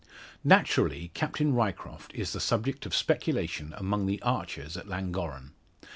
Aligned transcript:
Naturally, 0.43 1.11
Captain 1.13 1.53
Ryecroft 1.53 2.11
is 2.15 2.33
the 2.33 2.39
subject 2.39 2.87
of 2.87 2.95
speculation 2.95 3.71
among 3.77 4.07
the 4.07 4.19
archers 4.23 4.75
at 4.75 4.87
Llangorren. 4.87 5.51